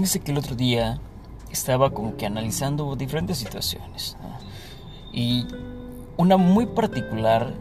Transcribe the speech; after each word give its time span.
Fíjense 0.00 0.20
que 0.20 0.32
el 0.32 0.38
otro 0.38 0.56
día 0.56 0.98
estaba 1.52 1.90
como 1.90 2.16
que 2.16 2.24
analizando 2.24 2.96
diferentes 2.96 3.36
situaciones. 3.36 4.16
Y 5.12 5.46
una 6.16 6.38
muy 6.38 6.64
particular 6.64 7.52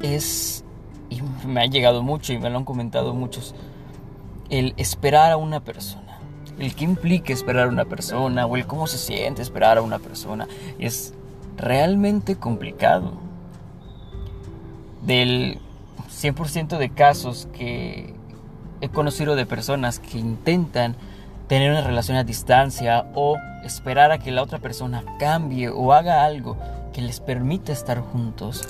es, 0.00 0.62
y 1.10 1.20
me 1.44 1.62
ha 1.62 1.66
llegado 1.66 2.04
mucho 2.04 2.32
y 2.32 2.38
me 2.38 2.48
lo 2.48 2.58
han 2.58 2.64
comentado 2.64 3.12
muchos, 3.12 3.56
el 4.50 4.72
esperar 4.76 5.32
a 5.32 5.36
una 5.36 5.64
persona. 5.64 6.20
El 6.60 6.76
que 6.76 6.84
implica 6.84 7.32
esperar 7.32 7.66
a 7.66 7.70
una 7.70 7.86
persona 7.86 8.46
o 8.46 8.54
el 8.54 8.68
cómo 8.68 8.86
se 8.86 8.96
siente 8.96 9.42
esperar 9.42 9.78
a 9.78 9.82
una 9.82 9.98
persona 9.98 10.46
es 10.78 11.12
realmente 11.56 12.36
complicado. 12.36 13.14
Del 15.02 15.58
100% 16.08 16.78
de 16.78 16.90
casos 16.90 17.48
que 17.52 18.14
he 18.80 18.88
conocido 18.90 19.34
de 19.34 19.44
personas 19.44 19.98
que 19.98 20.18
intentan 20.18 20.94
tener 21.48 21.70
una 21.70 21.82
relación 21.82 22.16
a 22.16 22.24
distancia 22.24 23.06
o 23.14 23.36
esperar 23.64 24.12
a 24.12 24.18
que 24.18 24.30
la 24.30 24.42
otra 24.42 24.58
persona 24.58 25.04
cambie 25.18 25.68
o 25.68 25.92
haga 25.92 26.24
algo 26.24 26.56
que 26.92 27.02
les 27.02 27.20
permita 27.20 27.72
estar 27.72 28.00
juntos, 28.00 28.68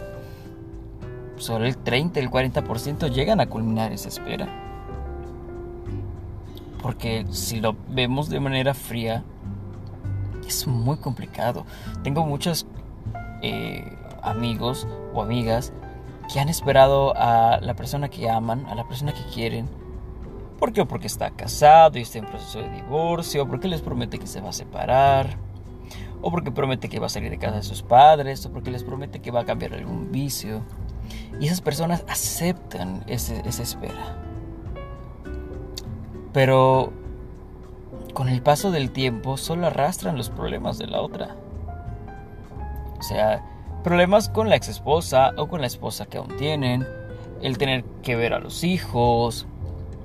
solo 1.36 1.66
el 1.66 1.76
30, 1.76 2.20
el 2.20 2.30
40% 2.30 3.10
llegan 3.10 3.40
a 3.40 3.46
culminar 3.46 3.92
esa 3.92 4.08
espera. 4.08 4.48
Porque 6.82 7.26
si 7.30 7.60
lo 7.60 7.76
vemos 7.88 8.28
de 8.28 8.40
manera 8.40 8.74
fría, 8.74 9.24
es 10.46 10.66
muy 10.66 10.96
complicado. 10.96 11.64
Tengo 12.02 12.26
muchos 12.26 12.66
eh, 13.42 13.96
amigos 14.22 14.86
o 15.12 15.22
amigas 15.22 15.72
que 16.32 16.40
han 16.40 16.48
esperado 16.48 17.14
a 17.16 17.58
la 17.60 17.74
persona 17.74 18.08
que 18.08 18.28
aman, 18.30 18.66
a 18.66 18.74
la 18.74 18.86
persona 18.86 19.12
que 19.12 19.22
quieren, 19.32 19.68
¿Por 20.64 20.72
qué? 20.72 20.86
Porque 20.86 21.08
está 21.08 21.28
casado 21.28 21.98
y 21.98 22.00
está 22.00 22.16
en 22.16 22.24
proceso 22.24 22.58
de 22.58 22.70
divorcio, 22.70 23.46
porque 23.46 23.68
les 23.68 23.82
promete 23.82 24.18
que 24.18 24.26
se 24.26 24.40
va 24.40 24.48
a 24.48 24.52
separar, 24.54 25.36
o 26.22 26.30
porque 26.30 26.50
promete 26.50 26.88
que 26.88 26.98
va 26.98 27.04
a 27.04 27.10
salir 27.10 27.28
de 27.28 27.36
casa 27.36 27.56
de 27.56 27.62
sus 27.62 27.82
padres, 27.82 28.46
o 28.46 28.50
porque 28.50 28.70
les 28.70 28.82
promete 28.82 29.20
que 29.20 29.30
va 29.30 29.40
a 29.40 29.44
cambiar 29.44 29.74
algún 29.74 30.10
vicio. 30.10 30.62
Y 31.38 31.48
esas 31.48 31.60
personas 31.60 32.02
aceptan 32.08 33.04
esa 33.08 33.62
espera. 33.62 34.16
Pero 36.32 36.94
con 38.14 38.30
el 38.30 38.40
paso 38.40 38.70
del 38.70 38.90
tiempo 38.90 39.36
solo 39.36 39.66
arrastran 39.66 40.16
los 40.16 40.30
problemas 40.30 40.78
de 40.78 40.86
la 40.86 41.02
otra. 41.02 41.36
O 42.98 43.02
sea, 43.02 43.44
problemas 43.82 44.30
con 44.30 44.48
la 44.48 44.56
ex 44.56 44.70
esposa 44.70 45.34
o 45.36 45.46
con 45.46 45.60
la 45.60 45.66
esposa 45.66 46.06
que 46.06 46.16
aún 46.16 46.34
tienen, 46.38 46.88
el 47.42 47.58
tener 47.58 47.84
que 48.02 48.16
ver 48.16 48.32
a 48.32 48.38
los 48.38 48.64
hijos, 48.64 49.46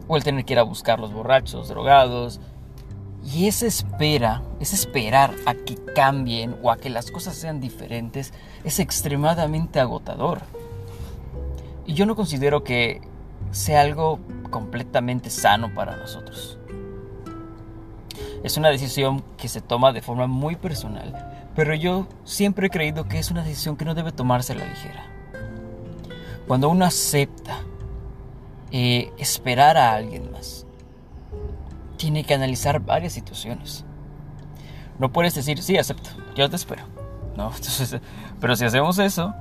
o 0.10 0.18
el 0.18 0.24
tener 0.24 0.44
que 0.44 0.54
ir 0.54 0.60
a 0.60 0.64
buscar 0.64 1.00
los 1.00 1.14
borrachos, 1.14 1.70
drogados. 1.70 2.42
Y 3.24 3.48
esa 3.48 3.68
espera, 3.68 4.42
ese 4.60 4.76
esperar 4.76 5.34
a 5.46 5.54
que 5.54 5.76
cambien 5.96 6.58
o 6.64 6.72
a 6.72 6.78
que 6.78 6.90
las 6.90 7.12
cosas 7.12 7.36
sean 7.36 7.62
diferentes 7.62 8.34
es 8.64 8.80
extremadamente 8.80 9.80
agotador. 9.80 10.42
Y 11.86 11.94
yo 11.94 12.06
no 12.06 12.16
considero 12.16 12.64
que 12.64 13.02
sea 13.52 13.82
algo 13.82 14.20
completamente 14.50 15.30
sano 15.30 15.74
para 15.74 15.96
nosotros. 15.96 16.58
Es 18.44 18.58
una 18.58 18.70
decisión 18.70 19.24
que 19.38 19.48
se 19.48 19.62
toma 19.62 19.92
de 19.92 20.02
forma 20.02 20.26
muy 20.26 20.56
personal, 20.56 21.52
pero 21.56 21.76
yo 21.76 22.08
siempre 22.24 22.68
he 22.68 22.70
creído 22.72 23.08
que 23.08 23.20
es 23.20 23.30
una 23.30 23.44
decisión 23.44 23.78
que 23.78 23.86
no 23.86 23.94
debe 23.94 24.12
tomarse 24.12 24.54
a 24.54 24.56
la 24.56 24.66
ligera. 24.66 25.06
Cuando 26.48 26.70
uno 26.70 26.86
acepta 26.86 27.60
eh, 28.72 29.12
esperar 29.18 29.78
a 29.78 29.94
alguien 29.94 30.32
más. 30.32 30.66
Tiene 31.98 32.24
que 32.24 32.34
analizar 32.34 32.80
varias 32.80 33.14
situaciones. 33.14 33.86
No 34.98 35.12
puedes 35.12 35.36
decir, 35.36 35.62
sí, 35.62 35.78
acepto, 35.78 36.10
yo 36.36 36.50
te 36.50 36.56
espero. 36.56 36.84
No, 37.36 37.52
pero 38.42 38.56
si 38.56 38.66
hacemos 38.66 39.00
eso, 39.00 39.34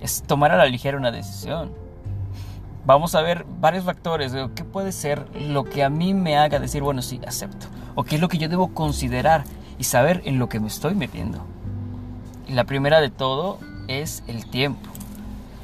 es 0.00 0.22
tomar 0.22 0.52
a 0.52 0.56
la 0.56 0.66
ligera 0.66 0.98
una 0.98 1.10
decisión. 1.10 1.72
Vamos 2.86 3.14
a 3.14 3.22
ver 3.22 3.46
varios 3.60 3.84
factores 3.84 4.34
qué 4.54 4.62
puede 4.62 4.92
ser 4.92 5.26
lo 5.40 5.64
que 5.64 5.82
a 5.82 5.88
mí 5.88 6.12
me 6.12 6.36
haga 6.36 6.58
decir, 6.58 6.82
bueno, 6.82 7.00
sí, 7.00 7.18
acepto. 7.26 7.66
O 7.94 8.04
qué 8.04 8.16
es 8.16 8.20
lo 8.20 8.28
que 8.28 8.36
yo 8.36 8.48
debo 8.48 8.74
considerar 8.74 9.44
y 9.78 9.84
saber 9.84 10.20
en 10.26 10.38
lo 10.38 10.50
que 10.50 10.60
me 10.60 10.68
estoy 10.68 10.94
metiendo. 10.94 11.38
La 12.46 12.64
primera 12.64 13.00
de 13.00 13.08
todo 13.08 13.58
es 13.88 14.22
el 14.26 14.44
tiempo. 14.46 14.90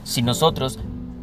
Si 0.05 0.23
nosotros 0.23 0.79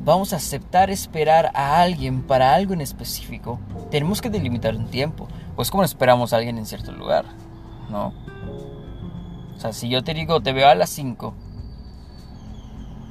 vamos 0.08 0.32
a 0.32 0.38
aceptar 0.38 0.90
esperar 0.90 1.52
a 1.54 1.82
alguien 1.82 2.22
para 2.22 2.56
algo 2.56 2.74
en 2.74 2.80
específico, 2.80 3.60
tenemos 3.92 4.22
que 4.22 4.30
delimitar 4.30 4.74
un 4.74 4.88
tiempo. 4.88 5.28
Pues 5.58 5.70
como 5.70 5.84
esperamos 5.84 6.32
a 6.32 6.38
alguien 6.38 6.58
en 6.58 6.66
cierto 6.66 6.94
lugar, 6.94 7.26
¿no? 7.90 8.14
O 9.56 9.60
sea, 9.60 9.74
si 9.74 9.90
yo 9.90 10.06
te 10.06 10.14
digo, 10.14 10.40
te 10.40 10.54
veo 10.54 10.70
a 10.70 10.76
las 10.76 10.92
5, 10.92 11.34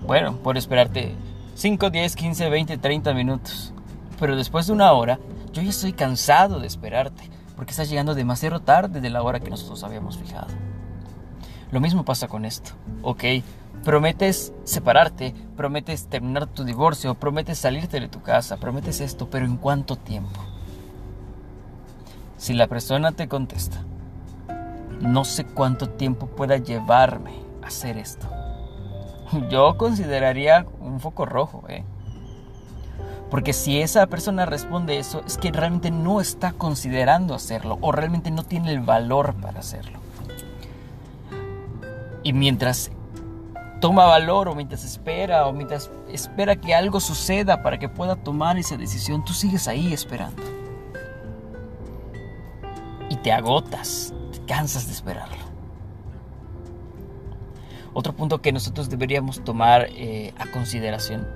bueno, 0.06 0.39
por 0.39 0.56
esperarte 0.56 1.15
5, 1.55 1.91
10, 1.91 2.17
15, 2.17 2.49
20, 2.49 2.79
30 2.79 3.12
minutos. 3.12 3.75
Pero 4.19 4.35
después 4.35 4.67
de 4.67 4.73
una 4.73 4.91
hora, 4.93 5.19
yo 5.53 5.61
ya 5.61 5.69
estoy 5.69 5.93
cansado 5.93 6.61
de 6.61 6.67
esperarte, 6.67 7.29
porque 7.56 7.73
estás 7.73 7.91
llegando 7.91 8.15
demasiado 8.15 8.61
tarde 8.61 9.03
de 9.03 9.11
la 9.11 9.23
hora 9.23 9.41
que 9.41 9.51
nosotros 9.51 9.85
habíamos 9.85 10.17
fijado. 10.17 10.49
Lo 11.71 11.81
mismo 11.81 12.06
pasa 12.06 12.27
con 12.27 12.47
esto, 12.47 12.71
¿ok? 13.03 13.25
Prometes 13.87 14.53
separarte, 14.65 15.33
prometes 15.57 16.09
terminar 16.09 16.49
tu 16.49 16.65
divorcio, 16.65 17.15
prometes 17.15 17.59
salirte 17.59 18.01
de 18.01 18.09
tu 18.09 18.21
casa, 18.21 18.57
prometes 18.57 19.01
esto, 19.01 19.31
pero 19.31 19.47
¿en 19.47 19.57
cuánto 19.57 19.95
tiempo? 19.95 20.41
Si 22.37 22.53
la 22.53 22.67
persona 22.67 23.13
te 23.13 23.29
contesta, 23.29 23.85
no 25.01 25.25
sé 25.25 25.45
cuánto 25.45 25.89
tiempo 25.89 26.27
pueda 26.27 26.57
llevarme 26.57 27.35
a 27.63 27.69
hacer 27.69 27.97
esto. 27.97 28.27
Yo 29.51 29.77
consideraría 29.77 30.67
un 30.81 30.99
foco 30.99 31.25
rojo, 31.25 31.63
¿eh? 31.69 31.85
Porque 33.31 33.53
si 33.53 33.81
esa 33.81 34.09
persona 34.09 34.47
responde 34.47 34.99
eso, 34.99 35.23
es 35.25 35.39
que 35.39 35.53
realmente 35.53 35.93
no 35.93 36.21
está 36.21 36.51
considerando 36.51 37.35
hacerlo 37.37 37.79
o 37.81 37.93
realmente 37.93 38.33
no 38.33 38.43
tiene 38.43 38.73
el 38.73 38.81
valor 38.81 39.35
para 39.35 39.61
hacerlo. 39.61 40.01
Y 42.25 42.33
mientras 42.33 42.91
toma 43.81 44.04
valor 44.04 44.48
o 44.48 44.54
mientras 44.54 44.84
espera 44.84 45.47
o 45.47 45.53
mientras 45.53 45.91
espera 46.10 46.56
que 46.56 46.75
algo 46.75 47.00
suceda 47.00 47.62
para 47.62 47.78
que 47.78 47.88
pueda 47.88 48.16
tomar 48.16 48.59
esa 48.59 48.76
decisión, 48.76 49.25
tú 49.25 49.32
sigues 49.32 49.69
ahí 49.69 49.92
esperando. 49.92 50.42
Y 53.09 53.16
te 53.16 53.32
agotas, 53.32 54.14
te 54.32 54.44
cansas 54.47 54.87
de 54.87 54.92
esperarlo. 54.92 55.47
Otro 57.92 58.12
punto 58.12 58.42
que 58.42 58.53
nosotros 58.53 58.91
deberíamos 58.91 59.42
tomar 59.42 59.88
eh, 59.91 60.34
a 60.38 60.50
consideración 60.50 61.26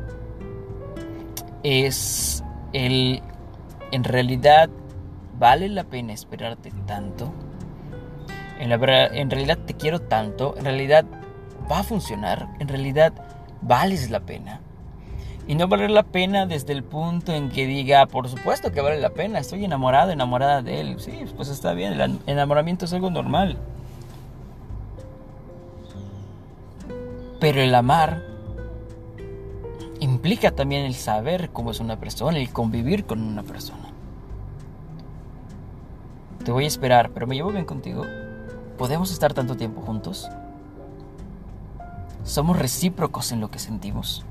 es 1.62 2.44
el, 2.72 3.22
en 3.92 4.04
realidad, 4.04 4.68
¿vale 5.38 5.68
la 5.68 5.84
pena 5.84 6.12
esperarte 6.12 6.70
tanto? 6.86 7.32
En, 8.58 8.68
la, 8.68 9.06
en 9.06 9.30
realidad 9.30 9.58
te 9.64 9.74
quiero 9.74 10.00
tanto, 10.00 10.54
en 10.58 10.64
realidad 10.64 11.06
va 11.70 11.80
a 11.80 11.82
funcionar, 11.82 12.48
en 12.58 12.68
realidad 12.68 13.12
vales 13.62 14.10
la 14.10 14.20
pena. 14.20 14.60
Y 15.46 15.54
no 15.54 15.68
vale 15.68 15.88
la 15.88 16.04
pena 16.04 16.46
desde 16.46 16.72
el 16.72 16.84
punto 16.84 17.32
en 17.32 17.50
que 17.50 17.66
diga, 17.66 18.06
por 18.06 18.28
supuesto 18.28 18.70
que 18.70 18.80
vale 18.80 19.00
la 19.00 19.10
pena, 19.10 19.38
estoy 19.38 19.64
enamorado, 19.64 20.12
enamorada 20.12 20.62
de 20.62 20.80
él. 20.80 21.00
Sí, 21.00 21.24
pues 21.36 21.48
está 21.48 21.72
bien, 21.72 22.00
el 22.00 22.20
enamoramiento 22.26 22.84
es 22.84 22.92
algo 22.92 23.10
normal. 23.10 23.56
Pero 27.40 27.60
el 27.62 27.74
amar 27.74 28.22
implica 29.98 30.50
también 30.52 30.84
el 30.84 30.94
saber 30.94 31.50
cómo 31.50 31.70
es 31.70 31.80
una 31.80 31.98
persona, 31.98 32.38
el 32.38 32.50
convivir 32.50 33.06
con 33.06 33.20
una 33.22 33.42
persona. 33.42 33.88
Te 36.44 36.52
voy 36.52 36.64
a 36.64 36.68
esperar, 36.68 37.10
pero 37.10 37.26
me 37.26 37.34
llevo 37.34 37.50
bien 37.50 37.64
contigo. 37.64 38.04
¿Podemos 38.78 39.10
estar 39.10 39.34
tanto 39.34 39.56
tiempo 39.56 39.82
juntos? 39.82 40.30
Somos 42.30 42.56
recíprocos 42.56 43.32
en 43.32 43.40
lo 43.40 43.50
que 43.50 43.58
sentimos. 43.58 44.24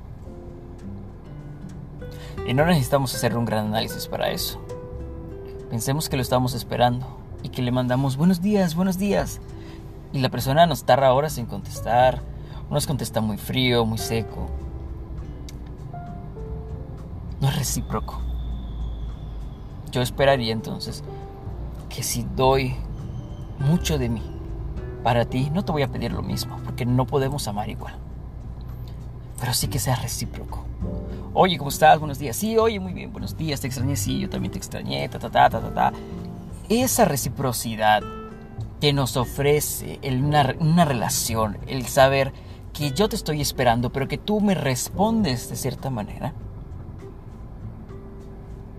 Y 2.48 2.54
no 2.54 2.66
necesitamos 2.66 3.14
hacer 3.14 3.36
un 3.36 3.44
gran 3.44 3.68
análisis 3.68 4.08
para 4.08 4.32
eso. 4.32 4.58
Pensemos 5.70 6.08
que 6.08 6.16
lo 6.16 6.22
estamos 6.22 6.54
esperando 6.54 7.06
y 7.44 7.50
que 7.50 7.62
le 7.62 7.74
mandamos 7.74 8.16
buenos 8.16 8.42
días, 8.42 8.74
buenos 8.74 8.98
días. 8.98 9.42
Y 10.14 10.20
la 10.20 10.30
persona 10.30 10.66
nos 10.66 10.86
tarda 10.86 11.12
horas 11.12 11.38
en 11.40 11.46
contestar, 11.46 12.22
nos 12.70 12.88
contesta 12.88 13.20
muy 13.20 13.38
frío, 13.38 13.86
muy 13.86 13.98
seco. 13.98 14.48
No 17.42 17.50
es 17.50 17.58
recíproco. 17.58 18.22
Yo 19.92 20.02
esperaría 20.02 20.54
entonces 20.54 21.04
que 21.90 22.02
si 22.02 22.26
doy 22.38 22.78
mucho 23.60 23.98
de 23.98 24.08
mí, 24.08 24.39
para 25.04 25.26
ti 25.26 25.50
no 25.54 25.64
te 25.64 25.72
voy 25.72 25.84
a 25.84 25.88
pedir 25.88 26.12
lo 26.12 26.22
mismo, 26.22 26.58
porque 26.64 26.86
no 26.86 27.06
podemos 27.06 27.48
amar 27.48 27.70
igual. 27.70 27.96
Pero 29.40 29.54
sí 29.54 29.68
que 29.68 29.80
sea 29.80 29.96
recíproco. 29.96 30.66
Oye, 31.34 31.58
¿cómo 31.58 31.70
estás? 31.70 32.00
Buenos 32.00 32.20
días. 32.20 32.36
Sí, 32.36 32.58
oye, 32.58 32.80
muy 32.80 32.94
bien, 32.94 33.12
buenos 33.12 33.38
días. 33.38 33.62
Te 33.62 33.68
extrañé, 33.68 33.96
sí, 33.96 34.20
yo 34.20 34.30
también 34.30 34.52
te 34.52 34.58
extrañé, 34.58 35.08
ta, 35.08 35.20
ta, 35.20 35.30
ta, 35.30 35.50
ta, 35.50 35.62
ta, 35.62 35.74
ta. 35.74 35.94
esa 36.68 37.06
reciprocidad 37.06 38.04
que 38.82 38.94
nos 38.94 39.18
ofrece 39.18 40.00
una, 40.04 40.56
una 40.60 40.86
relación, 40.86 41.58
el 41.68 41.86
saber 41.86 42.34
que 42.74 42.92
yo 42.92 43.10
te 43.10 43.16
estoy 43.16 43.42
esperando, 43.42 43.92
pero 43.92 44.08
que 44.08 44.18
tú 44.18 44.42
me 44.42 44.56
respondes 44.56 45.50
de 45.50 45.56
cierta 45.56 45.90
manera, 45.90 46.34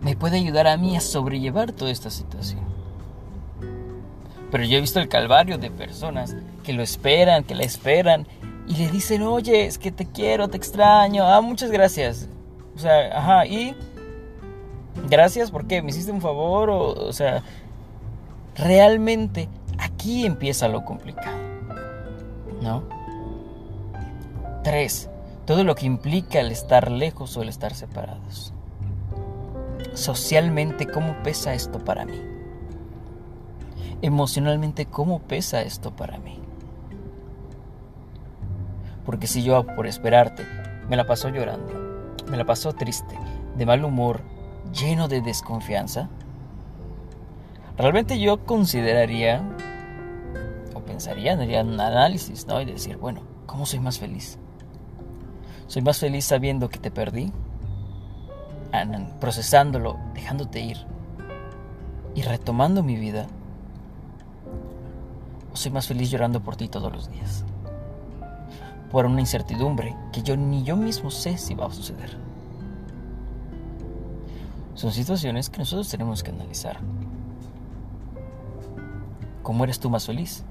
me 0.01 0.17
puede 0.17 0.39
ayudar 0.39 0.67
a 0.67 0.77
mí 0.77 0.97
a 0.97 1.01
sobrellevar 1.01 1.73
toda 1.73 1.91
esta 1.91 2.11
situación. 2.11 2.70
Pero 4.51 4.65
yo 4.65 4.79
he 4.79 4.81
visto 4.81 4.99
el 4.99 5.09
calvario 5.09 5.59
de 5.59 5.71
personas 5.71 6.37
que 6.65 6.73
lo 6.73 6.83
esperan, 6.83 7.45
que 7.45 7.55
la 7.55 7.63
esperan 7.63 8.27
y 8.67 8.77
le 8.77 8.89
dicen, 8.89 9.23
oye, 9.23 9.67
es 9.67 9.79
que 9.79 9.91
te 9.93 10.07
quiero, 10.07 10.49
te 10.49 10.57
extraño, 10.57 11.25
ah, 11.25 11.41
muchas 11.41 11.71
gracias. 11.71 12.29
O 12.75 12.79
sea, 12.79 13.19
ajá, 13.19 13.47
y 13.47 13.75
gracias 15.09 15.51
porque 15.51 15.83
me 15.83 15.91
hiciste 15.91 16.13
un 16.13 16.21
favor, 16.21 16.71
o, 16.71 16.93
o 16.93 17.13
sea, 17.13 17.43
realmente 18.57 19.49
aquí 19.79 20.27
empieza 20.27 20.69
lo 20.69 20.85
complicado, 20.85 21.39
¿no? 22.63 22.83
Tres, 24.63 25.09
todo 25.47 25.65
lo 25.65 25.75
que 25.75 25.87
implica 25.87 26.41
el 26.41 26.51
estar 26.53 26.91
lejos 26.91 27.37
o 27.37 27.43
el 27.43 27.49
estar 27.49 27.75
separados. 27.75 28.53
Socialmente, 29.95 30.87
¿cómo 30.87 31.15
pesa 31.23 31.55
esto 31.55 31.79
para 31.79 32.05
mí? 32.05 32.40
Emocionalmente, 34.03 34.87
¿cómo 34.87 35.19
pesa 35.21 35.61
esto 35.63 35.95
para 35.95 36.19
mí? 36.19 36.39
Porque 39.05 39.27
si 39.27 39.43
yo 39.43 39.67
por 39.67 39.87
esperarte 39.87 40.45
me 40.89 40.97
la 40.97 41.07
paso 41.07 41.29
llorando, 41.29 42.15
me 42.31 42.37
la 42.37 42.47
paso 42.47 42.73
triste, 42.73 43.19
de 43.57 43.67
mal 43.67 43.85
humor, 43.85 44.23
lleno 44.73 45.09
de 45.09 45.21
desconfianza, 45.21 46.09
realmente 47.77 48.19
yo 48.19 48.45
consideraría 48.47 49.43
o 50.75 50.81
pensaría, 50.81 51.35
haría 51.35 51.63
un 51.63 51.79
análisis, 51.79 52.47
¿no? 52.47 52.61
Y 52.61 52.65
decir, 52.65 52.97
bueno, 52.97 53.23
¿cómo 53.47 53.67
soy 53.67 53.81
más 53.81 53.99
feliz? 53.99 54.39
¿Soy 55.67 55.83
más 55.83 55.99
feliz 55.99 56.25
sabiendo 56.25 56.69
que 56.69 56.79
te 56.79 56.91
perdí? 56.91 57.33
Procesándolo, 59.21 59.99
dejándote 60.15 60.61
ir 60.61 60.79
y 62.15 62.23
retomando 62.23 62.83
mi 62.83 62.97
vida. 62.97 63.27
¿O 65.53 65.57
soy 65.57 65.73
más 65.73 65.87
feliz 65.87 66.11
llorando 66.11 66.41
por 66.41 66.57
ti 66.57 66.69
todos 66.69 66.93
los 66.93 67.11
días? 67.11 67.45
Por 68.91 69.07
una 69.07 69.21
incertidumbre 69.21 69.97
que 70.13 70.23
yo 70.23 70.37
ni 70.37 70.63
yo 70.63 70.77
mismo 70.77 71.11
sé 71.11 71.39
si 71.39 71.55
va 71.55 71.67
a 71.67 71.71
suceder. 71.71 72.17
Son 74.75 74.93
situaciones 74.93 75.51
que 75.51 75.59
nosotros 75.59 75.89
tenemos 75.89 76.23
que 76.23 76.31
analizar. 76.31 76.79
¿Cómo 79.43 79.65
eres 79.65 79.81
tú 79.81 79.91
más 79.91 80.07
feliz? 80.07 80.45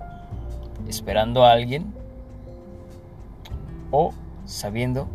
¿Esperando 0.87 1.45
a 1.45 1.51
alguien? 1.51 1.93
¿O 3.91 4.13
sabiendo 4.45 5.07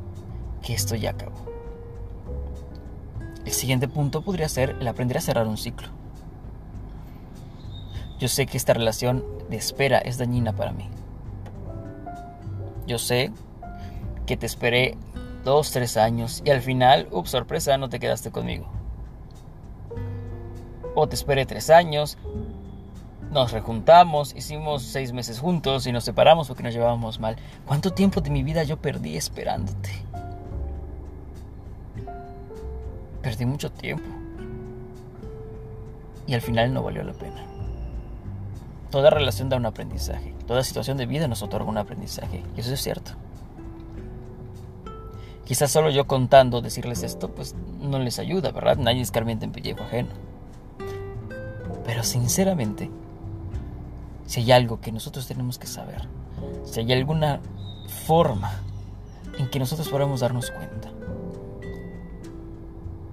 que 0.63 0.75
esto 0.75 0.97
ya 0.97 1.11
acabó? 1.11 1.45
El 3.45 3.53
siguiente 3.53 3.89
punto 3.89 4.23
podría 4.23 4.49
ser 4.49 4.77
el 4.81 4.89
aprender 4.89 5.19
a 5.19 5.21
cerrar 5.21 5.47
un 5.47 5.59
ciclo. 5.59 5.89
Yo 8.19 8.29
sé 8.29 8.47
que 8.47 8.57
esta 8.57 8.73
relación 8.73 9.23
de 9.49 9.57
espera 9.57 9.99
es 9.99 10.19
dañina 10.19 10.53
para 10.53 10.73
mí. 10.73 10.89
Yo 12.87 12.99
sé 12.99 13.31
que 14.27 14.37
te 14.37 14.47
esperé 14.47 14.97
dos, 15.45 15.71
tres 15.71 15.97
años 15.97 16.43
y 16.45 16.51
al 16.51 16.61
final, 16.61 17.09
ups, 17.11 17.31
sorpresa, 17.31 17.77
no 17.79 17.89
te 17.89 17.99
quedaste 17.99 18.31
conmigo. 18.31 18.67
O 20.95 21.09
te 21.09 21.15
esperé 21.15 21.45
tres 21.45 21.71
años, 21.71 22.19
nos 23.31 23.53
rejuntamos, 23.53 24.35
hicimos 24.37 24.83
seis 24.83 25.13
meses 25.13 25.41
juntos 25.41 25.87
y 25.87 25.93
nos 25.93 26.05
separamos 26.05 26.49
porque 26.49 26.63
nos 26.63 26.73
llevábamos 26.73 27.19
mal. 27.19 27.37
¿Cuánto 27.67 27.93
tiempo 27.93 28.21
de 28.21 28.31
mi 28.31 28.43
vida 28.43 28.63
yo 28.63 28.77
perdí 28.77 29.17
esperándote? 29.17 29.91
Perdí 33.23 33.45
mucho 33.45 33.73
tiempo. 33.73 34.05
Y 36.27 36.35
al 36.35 36.41
final 36.41 36.73
no 36.73 36.83
valió 36.83 37.03
la 37.03 37.13
pena. 37.13 37.54
Toda 38.95 39.11
relación 39.11 39.49
da 39.49 39.57
un 39.57 39.67
aprendizaje. 39.67 40.33
Toda 40.47 40.63
situación 40.63 40.97
de 40.97 41.07
vida 41.07 41.27
nos 41.27 41.43
otorga 41.43 41.69
un 41.69 41.79
aprendizaje. 41.79 42.45
Y 42.57 42.61
eso 42.61 42.73
es 42.73 42.81
cierto. 42.81 43.11
Quizás 45.45 45.73
solo 45.73 45.91
yo 45.91 46.07
contando 46.07 46.61
decirles 46.61 47.03
esto, 47.03 47.29
pues 47.29 47.57
no 47.81 47.99
les 47.99 48.21
ayuda, 48.21 48.53
¿verdad? 48.53 48.77
Nadie 48.77 49.01
escarmienta 49.01 49.47
en 49.47 49.51
pellejo 49.51 49.83
ajeno. 49.83 50.11
Pero 51.85 52.05
sinceramente, 52.05 52.89
si 54.27 54.43
hay 54.43 54.53
algo 54.53 54.81
que 54.81 54.93
nosotros 54.93 55.27
tenemos 55.27 55.59
que 55.59 55.67
saber, 55.67 56.09
si 56.63 56.79
hay 56.79 56.93
alguna 56.93 57.41
forma 58.07 58.61
en 59.37 59.51
que 59.51 59.59
nosotros 59.59 59.89
podamos 59.89 60.21
darnos 60.21 60.53
cuenta 60.53 60.93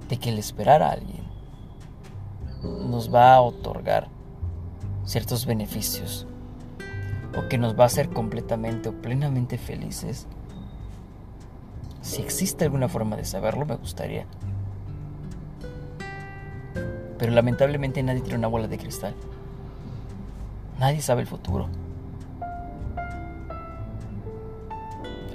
de 0.09 0.17
que 0.17 0.29
el 0.29 0.37
esperar 0.37 0.83
a 0.83 0.91
alguien 0.91 1.23
nos 2.61 3.11
va 3.11 3.33
a 3.33 3.41
otorgar 3.41 4.20
ciertos 5.11 5.45
beneficios 5.45 6.25
o 7.37 7.49
que 7.49 7.57
nos 7.57 7.77
va 7.77 7.83
a 7.83 7.87
hacer 7.87 8.09
completamente 8.09 8.87
o 8.87 8.93
plenamente 8.93 9.57
felices, 9.57 10.25
si 12.01 12.21
existe 12.21 12.63
alguna 12.63 12.87
forma 12.87 13.17
de 13.17 13.25
saberlo, 13.25 13.65
me 13.65 13.75
gustaría. 13.75 14.25
Pero 17.17 17.33
lamentablemente 17.33 18.01
nadie 18.01 18.21
tiene 18.21 18.39
una 18.39 18.47
bola 18.47 18.69
de 18.69 18.77
cristal. 18.77 19.13
Nadie 20.79 21.01
sabe 21.01 21.21
el 21.21 21.27
futuro. 21.27 21.67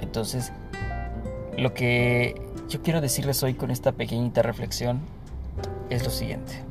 Entonces, 0.01 0.51
lo 1.55 1.75
que 1.75 2.41
yo 2.67 2.81
quiero 2.81 2.99
decirles 2.99 3.43
hoy 3.43 3.53
con 3.53 3.69
esta 3.69 3.91
pequeñita 3.91 4.41
reflexión 4.41 5.01
es 5.91 6.03
lo 6.03 6.09
siguiente. 6.09 6.63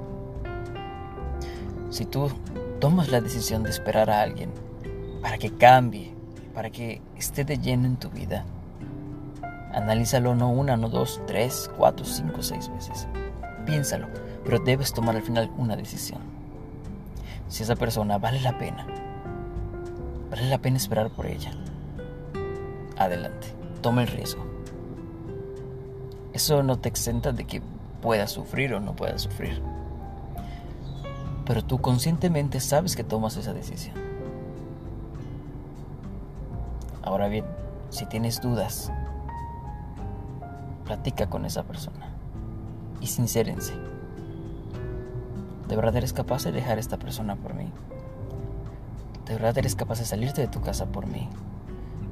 Si 1.91 2.05
tú 2.05 2.31
tomas 2.87 3.11
la 3.11 3.21
decisión 3.21 3.65
de 3.65 3.71
esperar 3.71 4.09
a 4.11 4.23
alguien 4.23 4.53
para 5.21 5.38
que 5.38 5.50
cambie, 5.50 6.14
para 6.55 6.71
que 6.71 7.02
esté 7.16 7.45
de 7.45 7.59
lleno 7.59 7.85
en 7.85 7.97
tu 7.97 8.11
vida, 8.11 8.45
analízalo 9.73 10.37
no 10.37 10.50
una, 10.50 10.76
no 10.76 10.88
dos, 10.88 11.21
tres, 11.26 11.69
cuatro, 11.76 12.05
cinco, 12.07 12.45
seis 12.45 12.71
veces. 12.71 13.09
Piénsalo, 13.64 14.07
pero 14.45 14.61
debes 14.61 14.93
tomar 14.93 15.16
al 15.16 15.23
final 15.23 15.50
una 15.59 15.75
decisión 15.75 16.21
si 17.49 17.64
esa 17.64 17.75
persona 17.75 18.19
vale 18.19 18.40
la 18.40 18.57
pena. 18.57 18.87
Vale 20.31 20.49
la 20.49 20.59
pena 20.59 20.76
esperar 20.76 21.11
por 21.11 21.26
ella. 21.26 21.50
Adelante, 22.97 23.49
toma 23.83 24.02
el 24.02 24.09
riesgo. 24.09 24.47
Eso 26.33 26.62
no 26.62 26.78
te 26.78 26.88
exenta 26.88 27.33
de 27.33 27.47
que 27.47 27.62
puedas 28.00 28.31
sufrir 28.31 28.75
o 28.75 28.78
no 28.78 28.95
puedas 28.95 29.23
sufrir. 29.23 29.61
Pero 31.47 31.65
tú 31.65 31.79
conscientemente 31.79 32.61
sabes 32.61 32.97
que 32.97 33.05
tomas 33.05 33.37
esa 33.37 33.55
decisión. 33.55 33.95
Ahora 37.03 37.29
bien, 37.29 37.45
si 37.91 38.05
tienes 38.07 38.41
dudas, 38.41 38.93
platica 40.85 41.29
con 41.29 41.47
esa 41.47 41.62
persona 41.62 42.09
y 43.00 43.07
sincérense. 43.07 43.75
¿De 45.69 45.76
verdad 45.76 45.97
eres 45.97 46.12
capaz 46.12 46.45
de 46.45 46.53
dejar 46.53 46.79
a 46.79 46.81
esta 46.81 46.99
persona 46.99 47.37
por 47.37 47.55
mí? 47.55 47.71
¿De 49.25 49.35
verdad 49.35 49.57
eres 49.59 49.76
capaz 49.76 50.00
de 50.00 50.05
salirte 50.05 50.41
de 50.41 50.49
tu 50.49 50.61
casa 50.61 50.87
por 50.87 51.07
mí? 51.07 51.29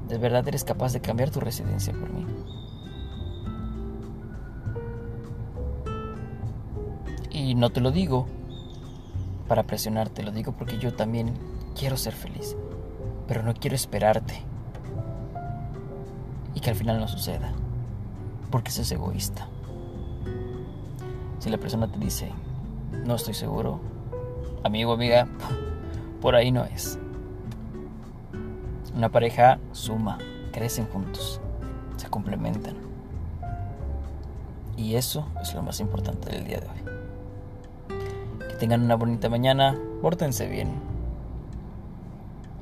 ¿De 0.09 0.19
verdad 0.19 0.47
eres 0.47 0.62
capaz 0.62 0.93
de 0.93 1.00
cambiar 1.00 1.31
tu 1.31 1.41
residencia 1.41 1.93
por 1.93 2.11
mí? 2.11 2.26
Y 7.31 7.57
no 7.57 7.71
te 7.71 7.81
lo 7.81 7.91
digo 7.91 8.26
para 9.48 9.64
presionarte, 9.64 10.22
lo 10.22 10.32
digo 10.32 10.52
porque 10.52 10.78
yo 10.78 10.94
también 10.94 11.34
quiero 11.78 11.96
ser 11.96 12.12
feliz, 12.12 12.56
pero 13.28 13.42
no 13.42 13.54
quiero 13.54 13.76
esperarte 13.76 14.42
y 16.54 16.60
que 16.60 16.70
al 16.70 16.76
final 16.76 17.00
no 17.00 17.08
suceda, 17.08 17.52
porque 18.50 18.70
eso 18.70 18.82
es 18.82 18.92
egoísta. 18.92 19.48
Si 21.40 21.50
la 21.50 21.58
persona 21.58 21.88
te 21.88 21.98
dice, 21.98 22.30
no 23.04 23.16
estoy 23.16 23.34
seguro. 23.34 23.80
Amigo, 24.62 24.92
amiga, 24.92 25.28
por 26.22 26.34
ahí 26.34 26.50
no 26.50 26.64
es. 26.64 26.98
Una 28.96 29.10
pareja 29.10 29.58
suma, 29.72 30.18
crecen 30.52 30.86
juntos, 30.86 31.40
se 31.96 32.08
complementan. 32.08 32.76
Y 34.76 34.94
eso 34.94 35.26
es 35.42 35.54
lo 35.54 35.62
más 35.62 35.80
importante 35.80 36.30
del 36.30 36.44
día 36.44 36.60
de 36.60 36.66
hoy. 36.66 36.84
Tengan 38.64 38.80
una 38.80 38.94
bonita 38.94 39.28
mañana, 39.28 39.78
pórtense 40.00 40.49
bien, 40.49 40.73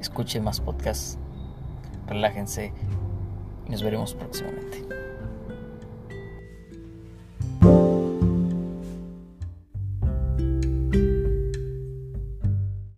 escuchen 0.00 0.42
más 0.42 0.60
podcasts, 0.60 1.16
relájense. 2.08 2.72
Y 3.68 3.70
nos 3.70 3.84
veremos 3.84 4.12
próximamente. 4.12 5.01